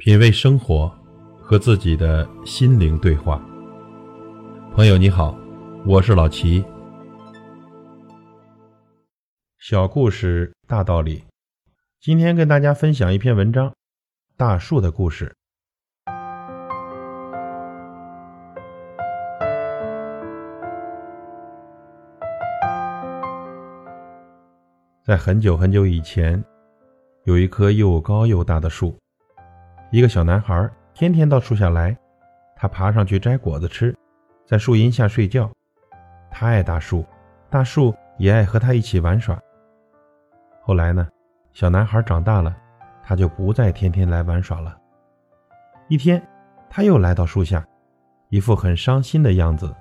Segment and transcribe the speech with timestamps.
[0.00, 0.88] 品味生活，
[1.42, 3.44] 和自己的心灵对话。
[4.72, 5.36] 朋友你好，
[5.84, 6.64] 我是老齐。
[9.58, 11.24] 小故事大道理，
[12.00, 13.70] 今天跟大家分享一篇文章
[14.36, 15.34] 《大树的故事》。
[25.04, 26.44] 在很久很久以前，
[27.24, 28.96] 有一棵又高又大的树。
[29.90, 31.96] 一个小男孩天天到树下来，
[32.54, 33.96] 他爬上去摘果子吃，
[34.46, 35.50] 在树荫下睡觉。
[36.30, 37.06] 他爱大树，
[37.48, 39.40] 大树也爱和他一起玩耍。
[40.60, 41.08] 后来呢，
[41.54, 42.54] 小男孩长大了，
[43.02, 44.76] 他就不再天天来玩耍了。
[45.88, 46.22] 一天，
[46.68, 47.66] 他又来到树下，
[48.28, 49.74] 一副很伤心的样子。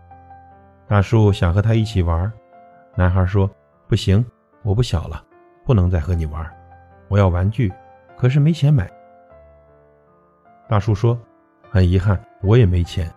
[0.88, 2.32] 大树想和他一起玩，
[2.96, 3.50] 男孩说
[3.90, 4.26] ：“不行，
[4.64, 5.22] 我不小了，
[5.66, 6.50] 不能再和你玩，
[7.10, 7.74] 我要玩具，
[8.18, 8.90] 可是没钱买。”
[10.70, 11.18] 大树说
[11.72, 13.10] ：“很遗憾，我也没钱。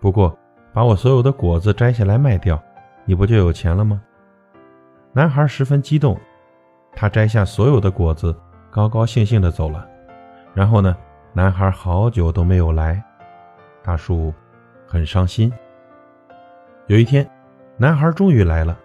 [0.00, 0.36] 不过，
[0.72, 2.60] 把我所有的果子摘下来卖掉，
[3.04, 4.02] 你不就有钱了吗？”
[5.14, 6.18] 男孩十分激动，
[6.94, 8.34] 他摘下所有的果子，
[8.70, 9.86] 高高兴兴地走了。
[10.52, 10.96] 然后呢，
[11.32, 13.00] 男孩好久都没有来，
[13.82, 14.34] 大树
[14.86, 15.52] 很伤心。
[16.88, 17.28] 有一天，
[17.76, 18.76] 男孩终于来了，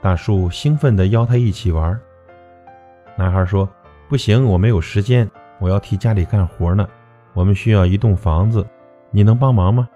[0.00, 1.98] 大树兴奋地邀他一起玩。
[3.16, 3.68] 男孩说
[4.08, 5.28] ：“不行，我没有时间。”
[5.62, 6.84] 我要替家里干活呢，
[7.34, 8.66] 我们需要一栋房子，
[9.12, 9.88] 你能帮忙吗？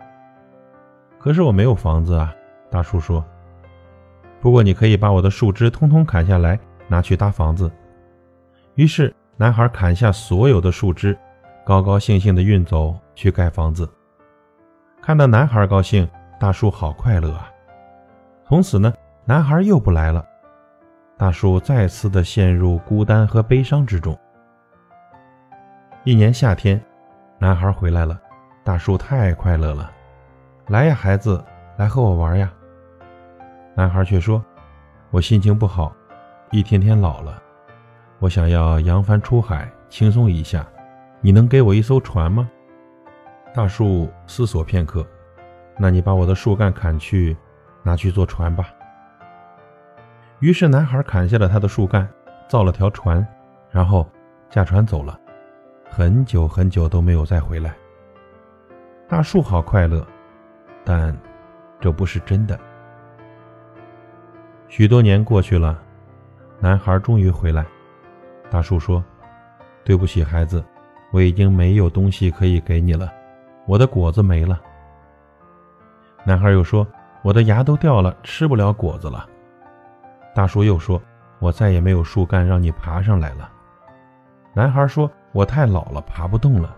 [1.18, 2.32] 可是我没有房子啊，
[2.70, 3.24] 大树说。
[4.40, 6.56] 不过你可以把我的树枝通通砍下来，
[6.86, 7.68] 拿去搭房子。
[8.76, 11.18] 于是男孩砍下所有的树枝，
[11.64, 13.90] 高高兴兴地运走去盖房子。
[15.02, 17.50] 看到男孩高兴，大叔好快乐啊。
[18.46, 18.94] 从此呢，
[19.24, 20.24] 男孩又不来了，
[21.18, 24.16] 大叔再次的陷入孤单和悲伤之中。
[26.06, 26.80] 一年夏天，
[27.36, 28.16] 男孩回来了，
[28.62, 29.90] 大树太快乐了。
[30.68, 31.44] 来呀，孩子，
[31.76, 32.48] 来和我玩呀。
[33.74, 34.40] 男孩却说
[35.10, 35.92] ：“我心情不好，
[36.52, 37.42] 一天天老了，
[38.20, 40.64] 我想要扬帆出海，轻松一下。
[41.20, 42.48] 你能给我一艘船吗？”
[43.52, 45.04] 大树思索片刻，
[45.76, 47.36] 那你把我的树干砍去，
[47.82, 48.68] 拿去做船吧。
[50.38, 52.08] 于是男孩砍下了他的树干，
[52.46, 53.26] 造了条船，
[53.72, 54.08] 然后
[54.48, 55.18] 驾船走了。
[55.98, 57.74] 很久很久都没有再回来。
[59.08, 60.06] 大树好快乐，
[60.84, 61.16] 但
[61.80, 62.60] 这不是真的。
[64.68, 65.82] 许多年过去了，
[66.60, 67.64] 男孩终于回来。
[68.50, 69.02] 大树说
[69.84, 70.62] ：“对不起，孩子，
[71.12, 73.10] 我已经没有东西可以给你了，
[73.66, 74.60] 我的果子没了。”
[76.26, 76.86] 男孩又说
[77.24, 79.26] ：“我的牙都掉了，吃不了果子了。”
[80.36, 81.00] 大树又说
[81.40, 83.50] ：“我再也没有树干让你爬上来了。”
[84.52, 85.10] 男孩说。
[85.36, 86.74] 我太老了，爬不动了。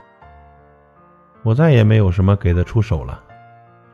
[1.44, 3.22] 我再也没有什么给得出手了，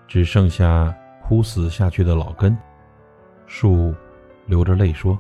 [0.08, 2.56] 只剩下枯死下去的老根。
[3.44, 3.94] 树
[4.46, 5.18] 流着泪说：“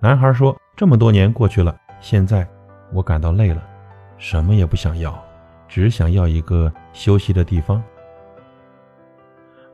[0.00, 2.48] 男孩说，这么多年过去了，现在
[2.94, 3.62] 我感到累了，
[4.16, 5.14] 什么也不想要，
[5.68, 7.82] 只想要一个休息的地方。”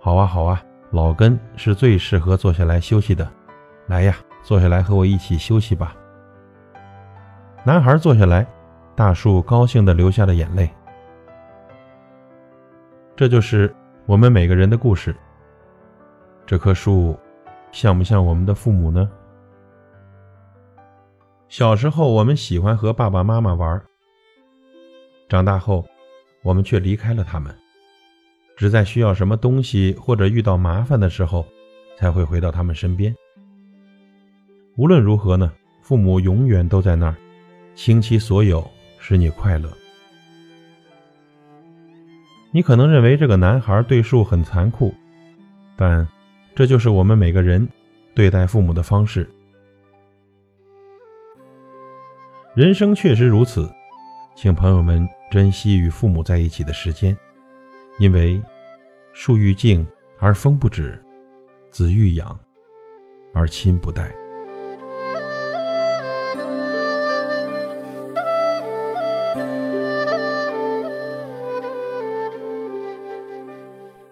[0.02, 0.60] 好啊，好啊，
[0.90, 3.30] 老根是最适合坐下来休息的。
[3.86, 5.94] 来呀，坐下来和我一起休息吧。
[7.64, 8.44] 男孩坐下来，
[8.96, 10.68] 大树高兴地流下了眼泪。
[13.14, 13.72] 这就是
[14.04, 15.14] 我们每个人的故事。
[16.44, 17.16] 这棵树
[17.70, 19.08] 像不像我们的父母呢？
[21.48, 23.78] 小时候，我们喜欢和爸爸妈妈玩；
[25.28, 25.86] 长大后，
[26.42, 27.54] 我们却离开了他们，
[28.56, 31.46] 只在需要什么东西或者遇到麻烦的时候，
[31.96, 33.14] 才会回到他们身边。
[34.76, 37.14] 无论如何呢，父母永远都在那儿。
[37.74, 38.68] 倾其所有，
[38.98, 39.68] 使你快乐。
[42.50, 44.94] 你可能认为这个男孩对树很残酷，
[45.76, 46.06] 但
[46.54, 47.66] 这就是我们每个人
[48.14, 49.28] 对待父母的方式。
[52.54, 53.72] 人生确实如此，
[54.36, 57.16] 请朋友们珍惜与父母在一起的时间，
[57.98, 58.38] 因为
[59.14, 59.86] 树欲静
[60.18, 61.02] 而风不止，
[61.70, 62.38] 子欲养
[63.32, 64.14] 而亲不待。